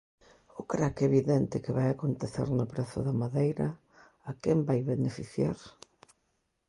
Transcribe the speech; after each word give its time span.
O 0.59 0.61
crac 0.71 0.95
evidente 1.09 1.61
que 1.63 1.75
vai 1.77 1.87
acontecer 1.91 2.47
no 2.57 2.65
prezo 2.73 2.99
da 3.07 3.17
madeira, 3.23 3.67
¿a 4.29 4.31
quen 4.41 4.57
vai 4.67 4.79
beneficiar? 4.93 5.59